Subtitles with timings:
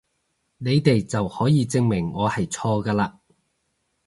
[0.57, 3.13] 你哋就可以證明我係錯㗎嘞！